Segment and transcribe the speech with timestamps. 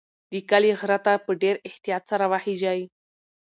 [0.31, 2.81] د کلي غره ته په ډېر احتیاط سره وخیژئ.